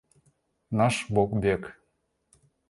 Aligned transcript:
Наш 0.79 0.97
бог 1.17 1.35
бег. 1.45 1.69